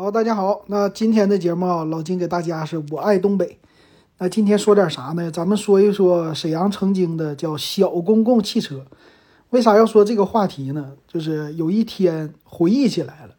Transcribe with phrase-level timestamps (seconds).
[0.00, 3.58] 好，大家好，那今天的节目啊，老金给大家是我爱东北。
[4.18, 5.28] 那今天说点啥呢？
[5.28, 8.86] 咱们说一说沈阳曾经的叫小公共汽车。
[9.50, 10.92] 为啥要说这个话题呢？
[11.08, 13.34] 就是有一天回忆起来了。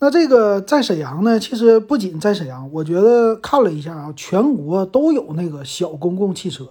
[0.00, 6.68] 那这个在沈阳呢，其实不仅在沈阳，我觉得看了一下啊，全国都有那个小公共汽车。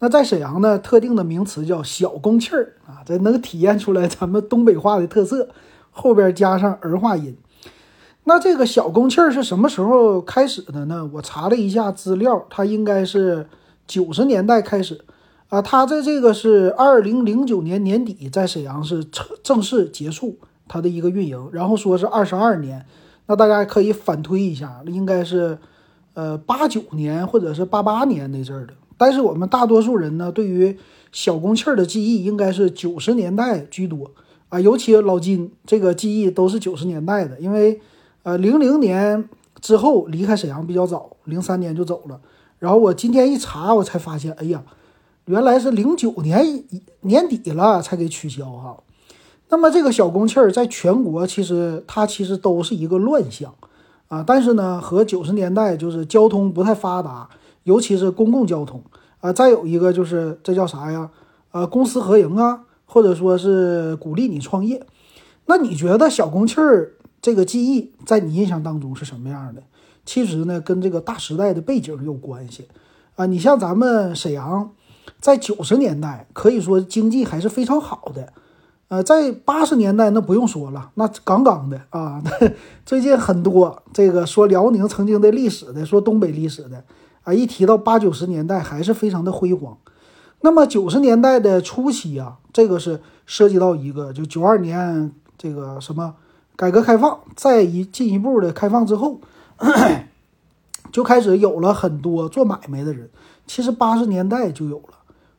[0.00, 5.48] 那在沈阳呢，特定的名词叫小公汽儿啊，这能体现出来咱们东北话的特色，
[5.90, 7.34] 后边加上儿化音。
[8.28, 11.08] 那这个小公汽儿是什么时候开始的呢？
[11.12, 13.46] 我查了一下资料，它应该是
[13.86, 15.00] 九十年代开始，
[15.48, 22.84] 啊，它在这个是二零零九年年底在沈阳是正正式结束它的一个运营，然后说是二十二年，
[23.26, 25.56] 那大家可以反推一下，应该是
[26.14, 28.74] 呃八九年或者是八八年那阵儿的。
[28.98, 30.76] 但是我们大多数人呢，对于
[31.12, 34.10] 小公汽儿的记忆应该是九十年代居多
[34.48, 37.80] 啊，尤其老金这个记忆都是九十年代的，因为。
[38.26, 39.28] 呃，零零年
[39.60, 42.20] 之后离开沈阳比较早，零三年就走了。
[42.58, 44.64] 然后我今天一查，我才发现，哎呀，
[45.26, 46.64] 原来是零九年
[47.02, 48.78] 年底了才给取消哈。
[49.48, 53.54] 那么这个小公汽儿在全国其实它其实都是一个乱象
[54.08, 54.24] 啊。
[54.26, 57.28] 但是呢，和九十年代就是交通不太发达，
[57.62, 58.82] 尤其是公共交通
[59.20, 59.32] 啊。
[59.32, 61.08] 再有一个就是这叫啥呀？
[61.52, 64.84] 呃，公私合营啊，或者说是鼓励你创业。
[65.44, 66.94] 那你觉得小公汽儿？
[67.26, 69.60] 这个记忆在你印象当中是什么样的？
[70.04, 72.68] 其实呢，跟这个大时代的背景有关系
[73.16, 73.26] 啊。
[73.26, 74.70] 你像咱们沈阳，
[75.20, 78.32] 在九十年代可以说经济还是非常好的，
[78.86, 82.22] 呃，在八十年代那不用说了，那杠杠的啊。
[82.86, 86.84] 最近很多这个说辽宁曾经的历史的，说东北历史的
[87.24, 89.76] 啊，一提到八九十年代还是非常的辉煌。
[90.42, 96.14] 那么九十年代的初期啊，这个是涉及到一个，就九二年这个什么。
[96.56, 99.20] 改革开放再一进一步的开放之后，
[100.90, 103.10] 就开始有了很多做买卖的人。
[103.46, 104.94] 其实八十年代就有了，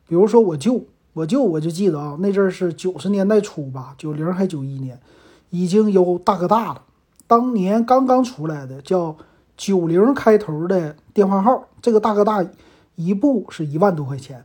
[0.06, 0.84] 比如说我舅，
[1.14, 5.00] 我舅我就记得啊，那阵儿是九十年代初吧，九零还九一年，
[5.50, 6.82] 已经有大哥大了。
[7.26, 9.16] 当年刚刚出来的叫
[9.56, 12.46] 九零开头的电话号，这个大哥大
[12.94, 14.44] 一部是一万多块钱。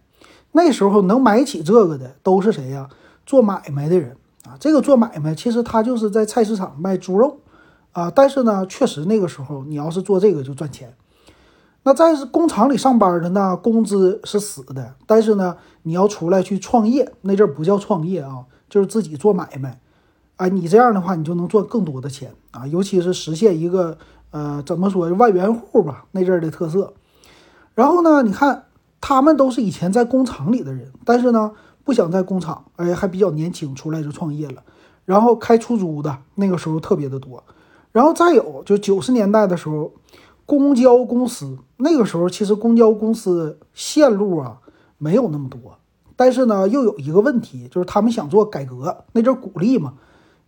[0.52, 2.90] 那时候能买起这个的都是谁呀？
[3.26, 4.18] 做买卖的人。
[4.46, 7.40] 啊，这个做买卖其实他就是在菜市场卖猪肉，
[7.94, 10.94] 啊，但是呢，确实那个时候你要是做这个就赚钱。
[11.84, 19.80] 那在工厂里上班的呢，工资是死的，但是呢，你要出来去创业，那阵儿不叫创业啊，就是自己做买卖。
[20.36, 23.98] 哎，你这样的话，你就能赚更多的钱啊，尤其是实现一个
[24.32, 26.94] 呃，怎么说万元户吧，那阵儿的特色。
[27.76, 28.66] 然后呢，你看
[29.00, 31.54] 他们都是以前在工厂里的人，但是呢。
[31.84, 34.64] 不想在工厂，哎，还比较年轻，出来就创业了。
[35.06, 37.44] 然后开出租的那个时候特别的多。
[37.92, 39.92] 然后再有就九十年代的时候，
[40.46, 44.60] 公交公司那个时候其实公交公司线路啊
[44.98, 45.60] 没有那么多，
[46.16, 49.96] 但是呢又有一个问题，就是他们想做改革，那阵鼓励嘛。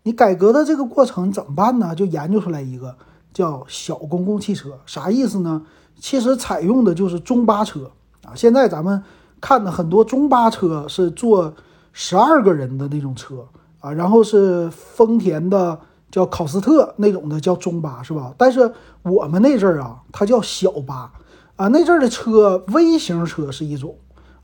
[0.03, 1.93] 你改革的这个过程怎么办呢？
[1.93, 2.95] 就研究出来一个
[3.33, 5.63] 叫小公共汽车，啥意思呢？
[5.99, 7.91] 其实采用的就是中巴车
[8.23, 8.31] 啊。
[8.33, 9.03] 现在咱们。
[9.41, 11.53] 看的很多中巴车是坐
[11.93, 13.47] 十二个人的那种车
[13.79, 15.79] 啊，然后是丰田的
[16.09, 18.33] 叫考斯特那种的叫中巴是吧？
[18.37, 18.71] 但是
[19.03, 21.11] 我们那阵儿啊，它叫小巴
[21.55, 21.67] 啊。
[21.67, 23.95] 那阵儿的车微型车是一种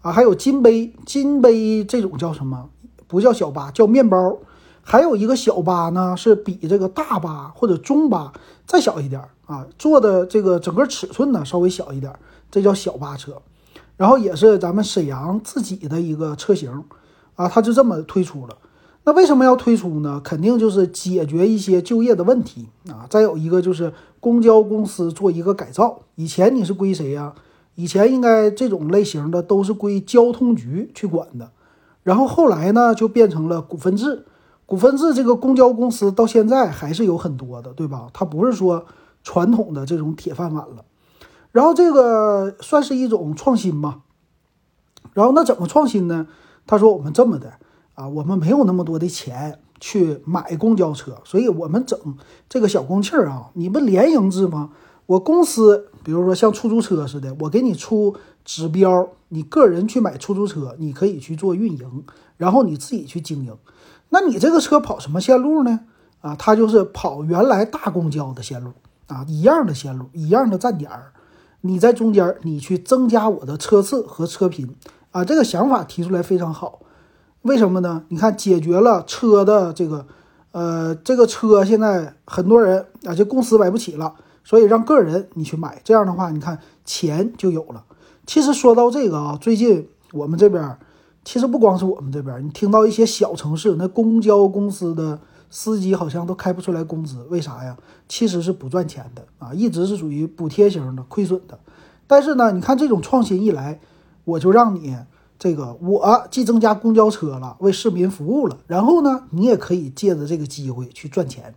[0.01, 2.69] 啊，还有金杯金杯这种叫什么？
[3.07, 4.37] 不叫小巴，叫面包。
[4.83, 8.33] 还有一个小巴呢，是比这个大巴或者中巴
[8.65, 12.11] 再小一点啊，做的这个整个尺寸呢稍微小一点，
[12.49, 13.33] 这叫小巴车。
[14.01, 16.85] 然后也是咱们沈阳自己的一个车型，
[17.35, 18.57] 啊，它就这么推出了。
[19.03, 20.19] 那为什么要推出呢？
[20.23, 23.05] 肯定就是解决一些就业的问题啊。
[23.11, 25.99] 再有一个就是公交公司做一个改造。
[26.15, 27.35] 以前你是归谁呀？
[27.75, 31.51] 以前应该这种类型的都是归交通局去管的。
[32.01, 34.25] 然后后来呢，就变成了股份制。
[34.65, 38.07] 股份制这个公交公司到现在还是有很多的，对吧？
[38.11, 38.83] 它不是说
[39.23, 40.85] 传统的这种铁饭碗了。
[41.51, 44.01] 然后这个算是一种创新吧。
[45.13, 46.27] 然后那怎么创新呢？
[46.65, 47.53] 他说我们这么的
[47.95, 51.99] 啊，我们没有那么多的钱去买公交车，所以我们整
[52.47, 54.69] 这个小公汽儿啊，你不联营制吗？
[55.07, 58.15] 我公司比如说像出租车似的，我给你出
[58.45, 62.05] 指标，你个人去买出租车，你可以去做运营，
[62.37, 63.57] 然后你自己去经营。
[64.09, 65.81] 那你这个车跑什么线路呢？
[66.21, 68.71] 啊，它就是跑原来大公交的线路
[69.07, 71.11] 啊，一样的线路，一样的站点儿。
[71.61, 74.75] 你在中间，你去增加我的车次和车频
[75.11, 76.79] 啊，这个想法提出来非常好。
[77.43, 78.03] 为什么呢？
[78.09, 80.05] 你看，解决了车的这个
[80.51, 84.13] 呃，这个车现在很多人啊，这公司买不起了，
[84.43, 87.83] 所以让个人你去买，这样的话，你看钱就有了。
[88.25, 90.77] 其实说到这个啊，最近我们这边，
[91.23, 95.19] 其实不光是我们这边，你听到一些小城市那公交公司的
[95.51, 97.77] 司机好像都开不出来工资，为啥呀？
[98.09, 101.59] 其实是不赚钱的啊，一直是属于补贴型的、亏损的。
[102.07, 103.79] 但是呢，你看这种创新一来，
[104.23, 104.97] 我就让你。
[105.37, 111.55] 这个我既增加公交车了，为市民服务了，然后呢，你也可以借着这个机会去赚钱。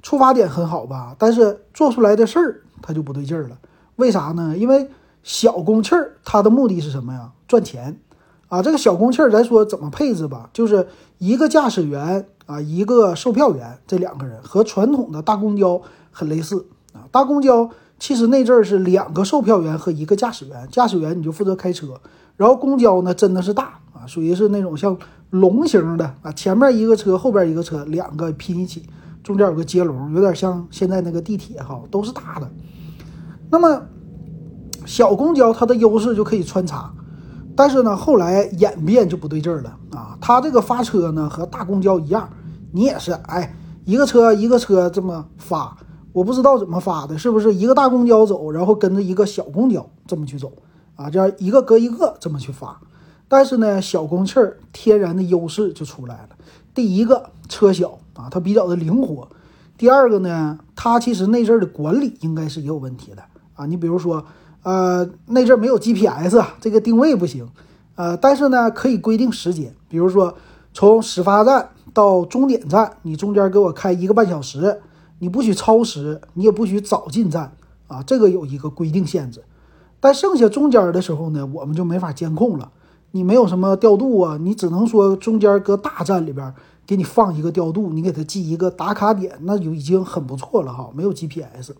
[0.00, 1.14] 出发点很好吧？
[1.18, 3.58] 但是做出来的事儿它就不对劲儿了。
[3.96, 4.56] 为啥呢？
[4.56, 4.88] 因为
[5.22, 7.30] 小公汽儿它的目的是什么呀？
[7.46, 8.00] 赚钱
[8.48, 8.62] 啊！
[8.62, 10.48] 这个小公汽儿咱说怎么配置吧？
[10.52, 10.86] 就是
[11.18, 17.02] 一个驾驶员啊，一个售票员，这两个人和传统的大公交很类似啊。
[17.10, 22.00] 大公交其实那阵儿是两个售票员和一个驾驶员，驾驶员你就负责开车。
[22.36, 24.96] 然后公交呢，真的是大啊，属于是那种像
[25.30, 28.84] 龙形的啊，前面一个车，后边一个车，两个拼一起，
[29.24, 32.48] 中间有个接龙，有点像现在那个地铁哈，都是大的。
[33.50, 33.82] 那么
[34.84, 36.92] 小公交它的优势就可以穿插，
[37.56, 42.28] 但是呢，后来演变就不对劲儿了啊，它这个发车呢和大公交一样，
[42.72, 45.76] 你也是哎一个车一个车这么发，
[46.12, 50.52] 我不知道怎么发的，是不是一个大公交走，然后跟着一个小公交这么去走？
[50.96, 52.78] 啊，这样一个隔一个这么去发，
[53.28, 56.28] 但是呢，小公汽儿天然的优势就出来了。
[56.74, 59.26] 第一个车小啊，它比较的灵活；
[59.78, 63.22] 第二个呢，它其实那阵儿的管理应该是也有问题的
[63.54, 63.66] 啊。
[63.66, 64.24] 你比如说，
[64.66, 67.48] 呃，那阵没有 GPS，这个定位不行，
[67.94, 70.34] 呃，但是呢，可以规定时间，比如说
[70.74, 74.80] 从始发站到终点站，你中间给我开一个半小时，
[75.20, 77.52] 你不许超时，你也不许早进站
[77.86, 79.44] 啊，这个有一个规定限制。
[80.00, 82.72] 但剩下中间的时候呢，我们就没法监控了。
[83.12, 86.52] 你没有什么调度啊，你只能说中间搁大站里边
[86.84, 90.90] 给你放一个调度，你给他记一个打卡点，那就已经很不错了哈。
[90.92, 91.70] 没有 GPS，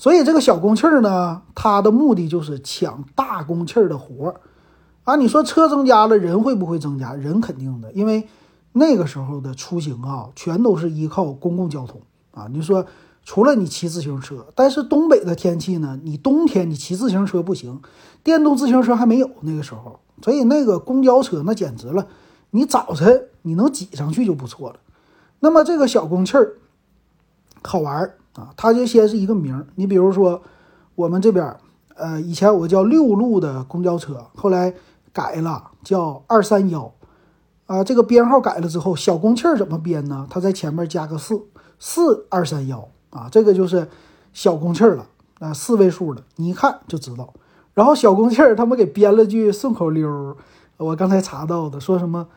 [0.00, 4.40] 所以这个小公汽儿呢，它的目的就是抢大公汽儿的活儿
[5.04, 5.14] 啊。
[5.16, 7.12] 你说车增加了，人会不会增加？
[7.12, 8.26] 人肯定的，因为
[8.72, 12.00] 那个时候的出行啊，全都是依靠公共交通
[12.32, 12.48] 啊。
[12.50, 12.86] 你说。
[13.22, 16.00] 除了你骑自行车，但是东北的天气呢？
[16.02, 17.78] 你冬天你骑自行车不行，
[18.24, 22.06] 电动自行车还没有那个时候，所以那个公交车那简直了，
[22.52, 24.76] 你早晨你能挤上去就不错了。
[25.40, 26.56] 那么这个小公汽儿
[27.62, 29.66] 好玩儿啊，它就先是一个名。
[29.74, 30.42] 你比如说
[30.94, 31.56] 我们这边，
[31.96, 34.74] 呃，以前有个叫六路的公交车，后来
[35.12, 36.92] 改了叫二三幺，
[37.66, 40.26] 啊，这个编号改了之后，小公汽儿怎么编呢？
[40.30, 41.42] 它在前面加个四
[41.78, 42.88] 四二三幺。
[43.10, 43.88] 啊，这个就是
[44.32, 45.04] 小公汽儿了
[45.40, 47.34] 啊，四位数的，你一看就知道。
[47.74, 50.36] 然后小公汽儿他们给编了句顺口溜，
[50.76, 52.28] 我刚才查到的，说什么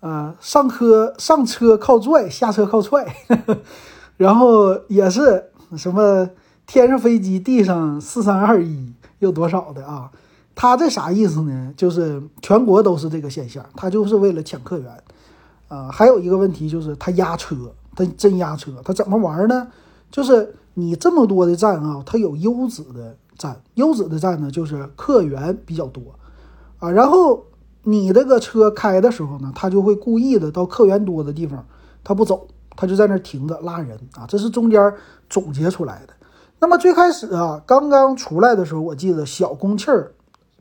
[0.00, 3.14] 呃，上车上车靠拽，下车靠踹，
[4.16, 5.44] 然后也是
[5.76, 6.28] 什么
[6.66, 10.10] 天上飞机，地上四三二一又多少的啊？
[10.54, 11.72] 他这啥意思呢？
[11.76, 15.02] 就是全国都是这个现象，他就是为了抢客源
[15.68, 15.88] 啊。
[15.90, 17.56] 还有一个问题就是他压车，
[17.96, 19.68] 他真压车，他怎么玩呢？
[20.10, 26.02] 就是你这么多的站啊，他有优质的站，优质的站呢，就是客源比较多
[26.78, 26.90] 啊。
[26.90, 27.46] 然后
[27.84, 31.64] 你这个车开的时候呢，他就会故意的到客源多的地方，
[32.04, 32.46] 他不走，
[32.76, 34.26] 他就在那儿停着拉人啊。
[34.28, 34.94] 这是中间
[35.28, 36.14] 总结出来的。
[36.58, 40.12] 那么最开始啊，刚刚出来的时候，我记得小公汽儿，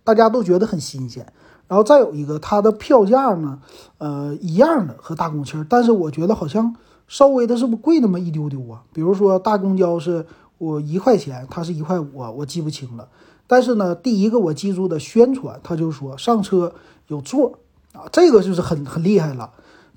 [0.03, 1.25] 大家都觉得很新鲜。
[1.68, 3.60] 然后再有一个，它的票价呢，
[3.98, 6.75] 呃，一样的和大公汽儿，但是我觉得好像。
[7.08, 8.84] 稍微的是不贵那么一丢丢啊？
[8.94, 10.25] 比如说大公交是
[10.58, 13.06] 我一块钱，它是一块五，我记不清了。
[13.48, 16.74] 但是呢，第一个我记住的宣传，他就说上车
[17.08, 17.60] 有座
[17.91, 19.51] 啊，这个就是很很厉害了。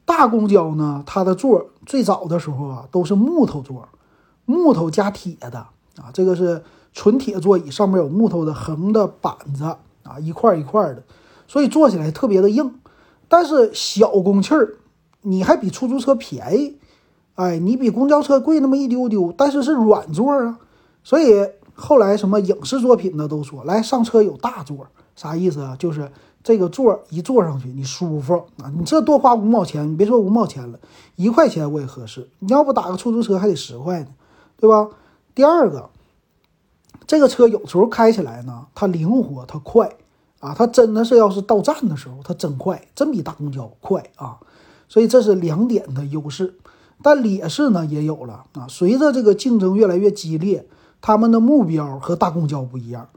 [0.05, 3.89] 大公交呢，它的座最早的时候啊都是木头座，
[4.45, 5.59] 木头加铁的
[5.97, 9.65] 啊，这个是纯铁座椅，上面有木头的横的板子
[10.03, 11.03] 啊，一块一块的，
[11.47, 12.75] 所以坐起来特别的硬。
[13.29, 14.75] 但是小公汽儿，
[15.23, 16.79] 你还比出租车便宜。
[17.37, 20.59] 哎，你比公交车贵那么一丢丢，但是是软座啊，
[21.03, 25.75] 所以后来什么影视作品呢都说来上车有大座，啥意思啊？
[25.77, 26.13] 就是
[26.45, 30.79] 这个座一坐上去你舒服啊，你这多花五毛钱，你别说五毛钱了，
[31.17, 32.29] 一块钱我也合适。
[32.41, 34.09] 你要不打个出租车还得十块呢，
[34.59, 34.91] 对吧？
[35.35, 35.89] 第二个，
[37.07, 39.97] 这个车有时候开起来呢，它灵活，它快
[40.41, 44.39] 啊，它真的是要是到站的时候，它真快，真比大公交快啊，
[44.87, 46.55] 所以这是两点的优势。
[47.03, 48.67] 但劣势呢也有了啊！
[48.69, 50.67] 随着这个竞争越来越激烈，
[51.01, 53.09] 他们的目标和大公交不一样。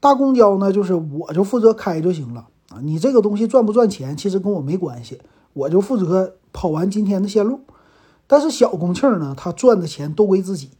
[0.00, 2.46] 大公交呢，就是我就负责开就行了
[2.82, 5.20] 你这个东西赚不赚钱，其实跟我没关系，
[5.52, 7.60] 我就负责跑完今天的线路。
[8.26, 10.70] 但是小公汽呢，他赚的钱都归自己，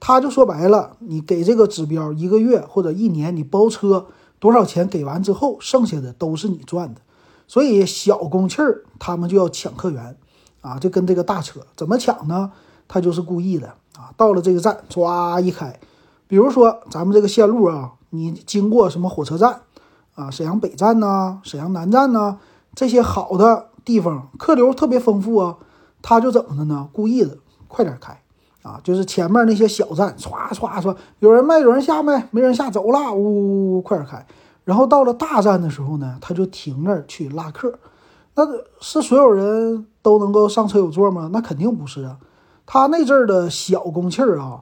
[0.00, 4.06] 他就说白了，你给这个指标一个月或者一年，你包车
[4.38, 7.00] 多少钱给完之后，剩下的都是你赚的。
[7.46, 8.56] 所以小公汽
[8.98, 10.16] 他们就要抢客源
[10.62, 12.50] 啊，就跟这个大车怎么抢呢？
[12.88, 15.78] 他就是故意的啊，到了这个站，抓一开，
[16.26, 19.60] 比如说咱们这个线路啊，你经过什么火车站
[20.16, 22.38] 啊，沈阳北站呐，沈阳南站呐，
[22.74, 25.56] 这些好的地方，客流特别丰富啊。
[26.02, 26.88] 他就怎么的呢？
[26.92, 28.20] 故意的，快点开，
[28.62, 32.22] 啊，就是前面那些小站，唰唰唰，有人卖，有人下没？
[32.30, 34.24] 没人下，走了，呜，快点开。
[34.64, 37.72] 然后到了大站的时候呢，他就停那儿去拉客。
[38.36, 38.44] 那
[38.80, 41.30] 是所有人都能够上车有座吗？
[41.32, 42.18] 那肯定不是啊。
[42.66, 44.60] 他那阵儿的小公汽儿啊，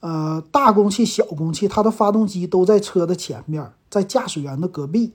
[0.00, 5.12] 呃，大公汽、小公汽，它的发动机都在车的前面，在驾驶员的隔壁，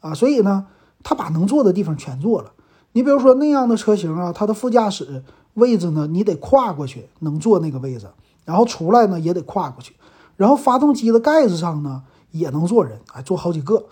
[0.00, 0.66] 啊，所以呢，
[1.02, 2.52] 他把能坐的地方全坐了。
[2.92, 5.22] 你比如说那样的车型啊，它的副驾驶
[5.54, 8.08] 位置呢，你得跨过去能坐那个位置，
[8.44, 9.94] 然后出来呢也得跨过去，
[10.36, 13.84] 然后发动机的盖子上呢也能坐人，哎，坐好几个，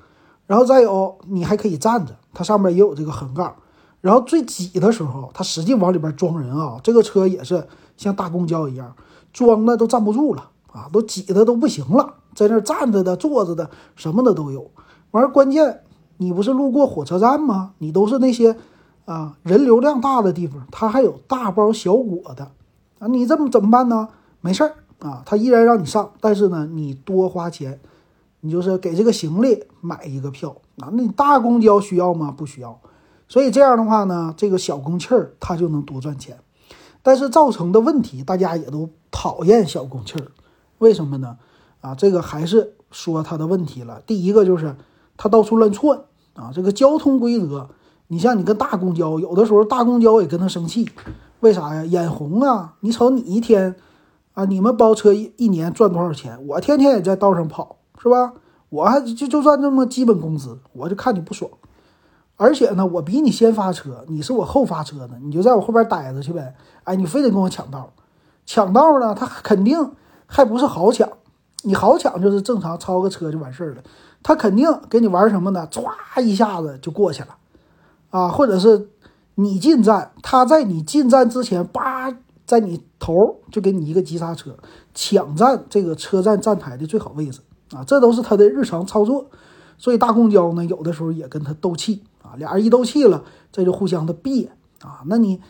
[0.47, 3.55] 然后再有你还可以站着，它上面也有这个横杠，
[4.01, 7.67] 然后最挤的时候，它使劲往里边装人啊，这个车也是
[7.97, 8.95] 像大公交一样，
[9.33, 14.71] 装的都站不住了啊，都挤的都不行了，在那站着的、坐着的什么的都有，
[15.11, 15.83] 完了关键
[16.17, 17.73] 你不是路过火车站吗？
[17.79, 18.57] 你都是那些。
[19.05, 22.51] 啊，人流量大的地方，它还有大包小裹的
[22.99, 24.07] 啊，你这么怎么办呢？
[24.43, 27.81] 没事儿啊，他依然让你上，但是呢，你多花钱，
[28.41, 30.93] 你就是给这个行李买一个票啊。
[30.93, 32.31] 那你大公交需要吗？
[32.31, 32.79] 不需要。
[33.29, 36.37] 所以这样的话呢，这个小公汽儿它就能多赚钱，
[37.03, 40.27] 但是造成的问题，大家也都讨厌小公汽儿，
[40.79, 41.37] 为什么呢？
[41.81, 44.03] 啊，这个还是说它的问题了。
[44.07, 44.77] 第一个就是
[45.17, 46.01] 它到处乱窜
[46.35, 47.69] 啊，这个交通规则。
[48.11, 50.89] 你像你跟大公交，有的时候大公交也跟他生气，
[51.41, 51.85] 为啥呀？
[51.85, 52.75] 眼红啊！
[52.81, 53.77] 你瞅你一天，
[54.33, 56.39] 啊，你们包车一一年赚多少钱？
[56.47, 58.33] 我天天也在道上跑，是吧？
[58.71, 61.51] 我还就就赚这么基本工资，我就看你不爽。
[62.39, 66.55] 而且呢，我比你先发车，你是我后发车的，你就在我后边待着去呗。
[66.85, 67.93] 哎，你非得跟我抢道，
[68.47, 69.93] 抢道呢，他肯定
[70.25, 71.07] 还不是好抢。
[71.65, 73.83] 你好抢就是正常超个车就完事儿了，
[74.23, 75.69] 他肯定给你玩什么呢？
[75.71, 77.37] 唰一下子就过去了。
[78.11, 78.89] 啊，或者是
[79.35, 82.17] 你进站，他在你进站之前，叭，
[82.47, 84.57] 在你头就给你一个急刹车，
[84.95, 87.41] 抢占这个车站站台的最好位置
[87.73, 89.27] 啊，这都是他的日常操作。
[89.77, 92.05] 所以大公交呢，有的时候也跟他斗气
[92.37, 94.51] 俩人一斗气了，这就互相的别
[94.83, 95.01] 啊。
[95.07, 95.41] 那你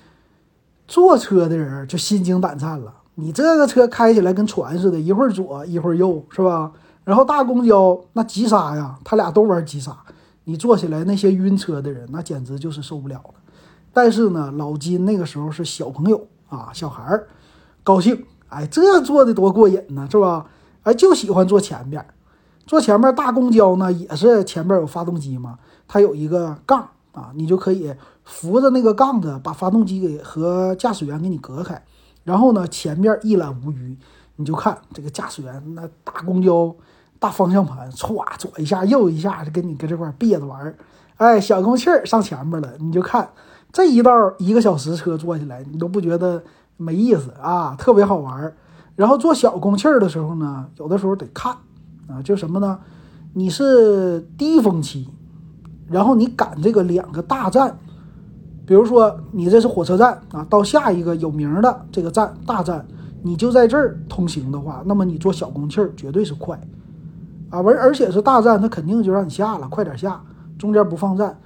[0.86, 6.72] 坐车的人就心惊胆战了，你这个车开起来跟船似的，一会儿左一会儿右，是吧？
[7.04, 9.96] 然后大公交那急刹呀，他俩都玩急刹。
[10.44, 13.34] 你坐起来，那些晕车的人，那简直就是受不了了。
[13.92, 17.26] 但是呢，老金那个时候是小朋友啊，小孩儿，
[17.82, 20.46] 高兴，哎，这坐的多过瘾呢，是吧？
[20.84, 22.02] 哎，就喜欢坐前边，
[22.66, 25.58] 坐前面大公交呢，也是前面有发动机嘛，
[25.88, 27.92] 它有一个杠啊，你就可以
[28.24, 31.82] 扶着那个杠子，把发动机给和驾驶员给你隔开，
[32.22, 33.98] 然后呢，前面一览无余，
[34.36, 36.72] 你就看这个驾驶员那大公交。
[37.20, 40.78] 大方向盘歘左一下右一下，就跟你搁这块别着玩儿。
[41.16, 43.28] 哎，小公气儿上前面了，你就看
[43.72, 46.40] 这一道一个小时车坐下来，你都不觉得
[46.76, 48.56] 没意思啊，特别好玩儿。
[48.94, 51.50] 然后坐小公气儿的时候呢，有的时候得看
[52.06, 52.78] 啊，就什么呢？
[53.32, 55.08] 你是低峰期，
[55.90, 57.78] 然后你赶这个两个大站，
[58.66, 62.86] 比如说你这是火车站啊，到下一个有名的这个站大站，
[63.22, 66.58] 你就在这儿通行的话，那么你坐小公汽儿绝对是快。
[67.50, 70.22] 啊，而而且是大站，他肯定就让你下了，快点下，
[70.58, 71.38] 中间不放站。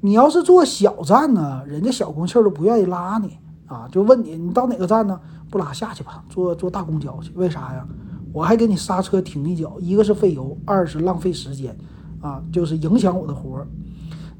[0.00, 5.20] 你要是坐小站呢，人家小公汽儿都不愿意拉你啊，就问你，你到哪个站呢？
[5.50, 7.30] 不拉下去吧，坐坐大公交去。
[7.34, 7.86] 为啥呀？
[8.32, 11.76] 我还给你刹车停一脚，一个是费油，二是浪费时间，
[12.22, 13.66] 啊，就是影响我的活儿。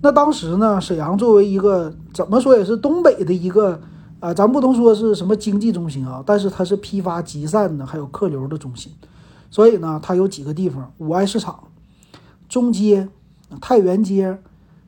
[0.02, 3.80] 那当时呢，沈阳作为一个怎么说也是东北的一个
[4.19, 8.92] 啊，咱不能说是什么经济中心啊，但是它是批发集散的，还有客流的中心。
[9.50, 11.64] 所以呢，它有几个地方：五爱市场、
[12.49, 13.09] 中街、
[13.61, 14.38] 太原街、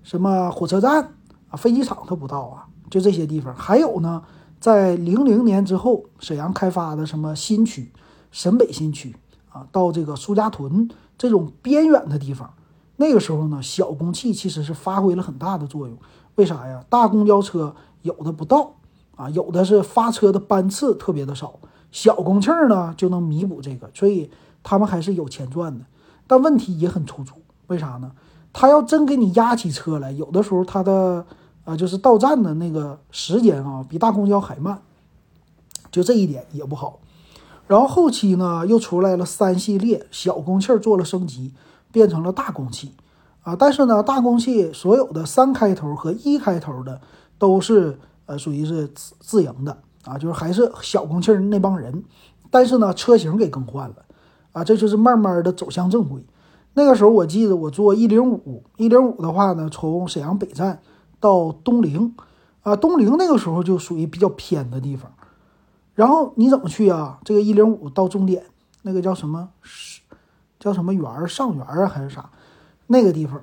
[0.02, 1.12] 什么火车站
[1.50, 3.54] 啊、飞机场，它不到啊，就这些地方。
[3.54, 4.22] 还有呢，
[4.60, 7.92] 在零零年之后，沈阳开发的什么新区、
[8.30, 9.14] 沈北新区
[9.50, 10.88] 啊，到这个苏家屯
[11.18, 12.54] 这种边远的地方，
[13.02, 15.98] 那个时候呢，小公汽其实是发挥了很大的作用。
[16.36, 16.84] 为啥呀？
[16.88, 18.76] 大公交车有的不到
[19.16, 21.58] 啊，有的是发车的班次特别的少，
[21.90, 24.30] 小公汽呢就能弥补这个，所以。
[24.64, 25.84] 他们还是有钱赚的，
[26.28, 27.34] 但问题也很突出。
[27.66, 28.12] 为啥呢？
[28.52, 31.26] 他要真给你压起车来，有的时候他的
[31.64, 34.80] 呃就是到站的那个时间啊，比大公交还慢。
[35.90, 37.00] 就这一点也不好。
[37.66, 41.52] 然后后期呢，又出来了三系列小公汽做了升级，
[41.92, 42.92] 变成了大公汽
[43.42, 43.54] 啊。
[43.54, 47.00] 但是呢，大公汽所有的三开头和一开头的
[47.38, 52.02] 都是呃属于是自自营的啊，就是还是小公汽那帮人。
[52.50, 53.96] 但是呢，车型给更换了
[54.52, 56.24] 啊，这就是慢慢的走向正规。
[56.74, 60.80] 那个时候我记得我坐一零五，一零五的话呢，从沈阳北站
[61.20, 62.14] 到东陵
[62.62, 65.12] 啊，东陵那个时候就属于比较偏的地方。
[65.94, 67.18] 然后你怎么去啊？
[67.24, 68.44] 这个一零五到终点，
[68.82, 69.50] 那个叫什么？
[70.62, 71.26] 叫什么园儿？
[71.26, 72.30] 上园啊，还是啥？
[72.86, 73.40] 那个地方，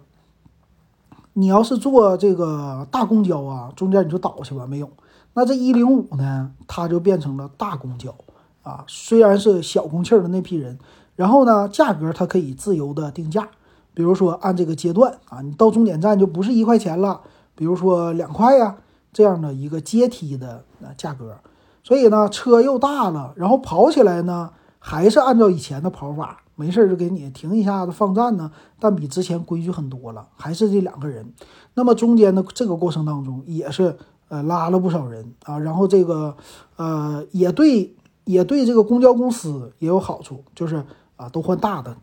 [1.33, 4.89] 你要是坐这个大公交啊，中间你就倒去吧，没有。
[5.33, 8.15] 那这一零五呢，它就变成了大公交
[8.63, 8.85] 啊。
[8.87, 10.79] 虽然是小公汽的那批人，
[11.17, 13.49] 然后呢，价格它可以自由的定价，
[13.93, 17.19] 比如说按这个阶段啊，你到终点站就不是一块钱了，
[17.53, 18.77] 比如说两块呀，
[19.11, 21.35] 这样的一个阶梯的呃价格。
[21.83, 28.51] 所以呢，车又大了，然后跑起来呢，还是按照以前的跑法，没事就给你停一下子放站呢，
[28.81, 31.33] 但比之前规矩很多了，还是这两个人。
[31.75, 33.97] 那么中间的这个过程当中，也是
[34.27, 36.35] 呃拉了不少人啊，然后这个
[36.75, 40.83] 呃也对也对这个公交公司也有好处，就是
[41.15, 41.95] 啊都换大的。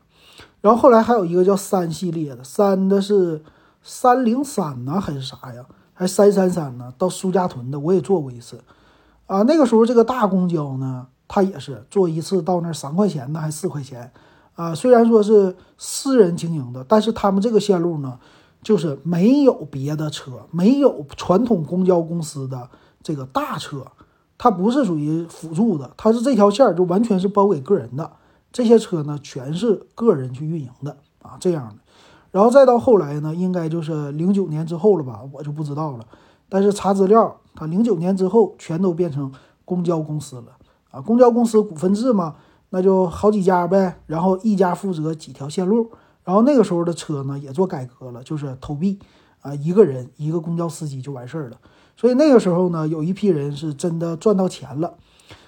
[0.62, 3.44] 然后后来还有一个叫三系列的，三的是
[3.82, 5.66] 三零三呢还是啥呀？
[5.92, 6.94] 还三三三呢？
[6.96, 8.58] 到苏家屯的我也坐过一次。
[9.26, 14.10] 啊，那个时候这个大公交呢，它也是坐一次到那儿三块钱呢，还四块钱。
[14.56, 18.18] 啊，虽然说是私人经营的，但是他们这个线路呢，
[18.62, 22.68] 就是没有别的车，没有传统公交公司的
[23.02, 23.86] 这个大车，
[24.36, 28.10] 它不是属于辅助的，它是这条线就完全是包给个人的。
[28.50, 31.76] 这些车呢，全是个人去运营的啊，这样的。
[32.32, 36.04] 然后再到后来呢，应该就是零九年之后了吧，我就不知道了。
[36.48, 37.36] 但是查资料。
[37.58, 39.32] 它零九年之后全都变成
[39.64, 40.48] 公交公司了
[40.90, 42.34] 啊，公交公司股份制嘛，
[42.70, 45.90] 那就好几家呗，然后一家负责几条线路，
[46.24, 48.98] 然后那个时候的车呢也做改革了，就是投币
[49.40, 51.58] 啊，一个人一个公交司机就完事儿了。
[51.96, 54.94] 所以那个时候呢，有一批人是真的赚到钱了。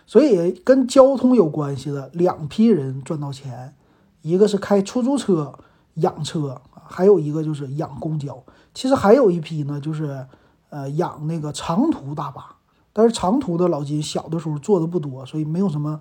[0.07, 3.75] 所以跟交通有关系的两批人赚到钱，
[4.23, 5.53] 一个是开出租车
[5.95, 8.43] 养车还有一个就是养公交。
[8.73, 10.27] 其实还有一批呢，就是。
[10.71, 12.55] 呃，养那个长途大巴，
[12.93, 15.99] 但是长途的老金小的时候坐的不多，所以没有什么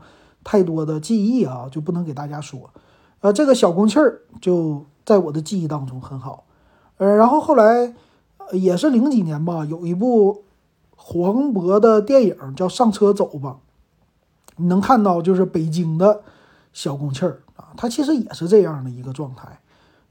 [0.47, 2.69] 太多的记忆啊，就不能给大家说。
[3.19, 6.45] 呃，这个小公气儿就在我的记忆当中很好。
[6.95, 7.93] 呃，然后后来
[8.53, 10.45] 也是零几年吧，有一部
[10.95, 13.57] 黄渤的电影叫《上车走吧》，
[14.55, 16.21] 你能看到就是北京的
[16.71, 19.59] 小公气儿啊，它其实也是这样的一个状态，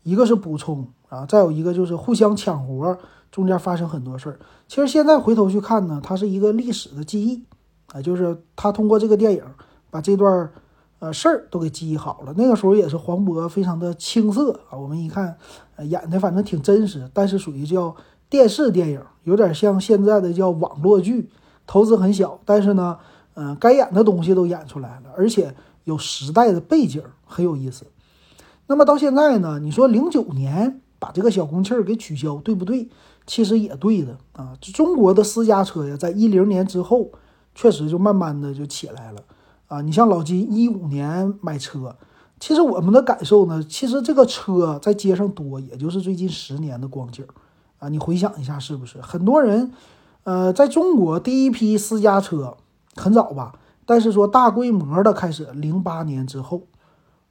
[0.03, 2.99] 一个是补充啊，再有一个就是互相抢活。
[3.33, 7.43] 中间发生很多事儿，其实现在回头去看呢，它是一个历史的记忆
[7.93, 9.43] 啊，就是他通过这个电影
[9.97, 10.51] 把这段
[10.99, 12.35] 呃事儿都给记忆好了。
[12.37, 15.39] 那个时候也是黄渤非常的青涩啊，我们一看
[15.77, 17.97] 呃演的反正挺真实，但是属于叫
[18.29, 21.31] 电视电影，有点像现在的叫网络剧，
[21.67, 22.99] 投资很小，但是呢，
[23.37, 25.55] 嗯，该演的东西都演出来了，而且
[25.85, 27.87] 有时代的背景，很有意思。
[28.67, 32.91] 那么到现在呢，你说零九年把这个小公汽儿给取消，对不对？
[33.27, 37.11] 其实也对的啊，中国的私家车呀，在一零年之后，
[37.55, 39.23] 确实就慢慢的就起来了
[39.69, 39.81] 啊。
[39.81, 41.97] 你像老金一五年买车，
[42.39, 47.25] 其实我们的感受呢，其实这个车在街上多，也就是最近十年的光景
[47.79, 47.89] 啊。
[47.89, 49.73] 你回想一下，是不是很多人，
[50.25, 52.57] 呃，在中国第一批私家车
[52.95, 56.63] 很早吧，但是说大规模的开始零八年之后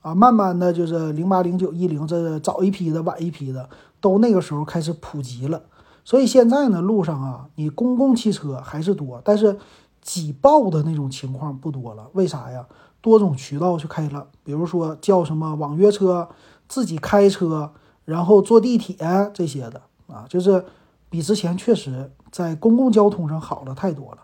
[0.01, 3.69] 啊，慢慢的就是零八、零九、一零，这早一批的、晚一批的，
[3.99, 5.63] 都那个时候开始普及了。
[6.03, 9.57] 所以现在呢，路上啊，你公共汽车还是多，但是
[10.05, 12.07] 挤爆的那种情况不多了。
[12.13, 12.65] 为啥呀？
[13.01, 16.29] 多种渠道去开了，比如说叫什么网约车、
[16.69, 17.71] 自己开车，
[18.05, 18.95] 然后坐地铁
[19.33, 20.63] 这些的啊，就是
[21.09, 24.19] 比之前确实在公共交通上好了太多了。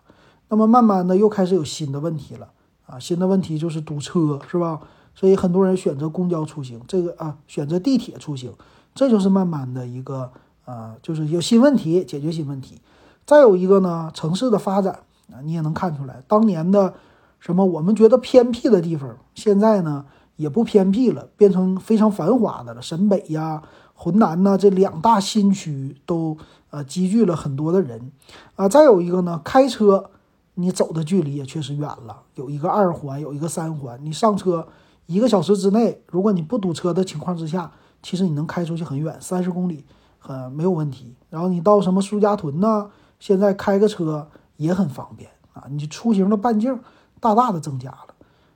[0.48, 2.52] 那么慢慢的又开始有新的问题了
[2.86, 4.80] 啊，新的问题就是堵车，是吧？
[5.14, 8.54] 所以很多人选择公交出行，这个啊选择地铁出行，
[8.96, 10.32] 这就是慢慢的一个。
[10.64, 12.80] 啊，就是有新问题，解决新问题。
[13.26, 15.00] 再有一个呢，城市的发展
[15.44, 16.94] 你也能看出来，当年的
[17.40, 22.82] 什么我们觉得偏僻的地方，现在呢也不偏僻了，变成非常繁华的了。
[22.82, 23.62] 沈北呀、
[23.94, 26.38] 浑南呐这两大新区都
[26.70, 28.12] 呃积聚了很多的人
[28.56, 28.68] 啊。
[28.68, 30.12] 再有一个呢，开车
[30.56, 34.68] 你走的距离也确实远了，有一个二环，有一个三环，你上车
[35.06, 37.72] 一个小时之内，如果你不堵车的情况之下，
[38.04, 39.86] 其实你能开出去很远，三十公里。
[40.24, 42.92] 很没有问题，然后你到什么苏家屯呢？
[43.20, 45.66] 现在开个车也很方便啊！
[45.70, 46.80] 你出行的半径
[47.20, 48.08] 大大的增加了。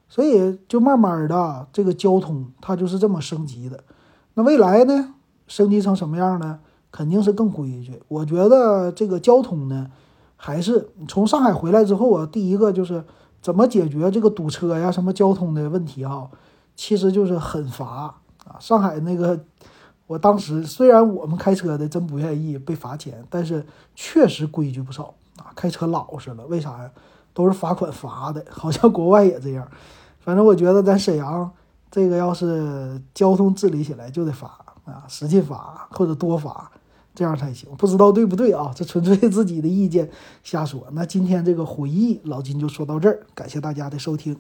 [0.07, 3.83] 所以就慢慢的这个交通它就是这么升级的。
[4.35, 5.15] 那未来呢，
[5.47, 6.59] 升级成什么样呢？
[6.91, 8.01] 肯定是更规矩。
[8.07, 9.89] 我觉得这个交通呢，
[10.37, 13.03] 还是从上海回来之后啊，第一个就是
[13.41, 16.29] 怎么解决这个堵车呀、什么交通的问题啊，
[16.75, 18.57] 其实就是很罚啊。
[18.59, 19.37] 上海那个，
[20.07, 26.45] 我当时虽然我们开车的真不愿意被罚钱，但是确实规矩不少啊，开车老实了。
[26.45, 26.89] 为啥呀？
[27.33, 29.67] 都是罚款罚的，好像国外也这样。
[30.19, 31.51] 反正我觉得咱沈阳
[31.91, 34.47] 这个要是交通治理起来，就得罚
[34.85, 36.71] 啊，使劲罚或者多罚。
[37.13, 38.73] 这样才行，不知道对不对啊？
[38.75, 40.09] 这纯粹自己的意见，
[40.43, 40.85] 瞎说。
[40.91, 44.37] 那今天这个回忆，老金就说到这儿，感谢大家的收听。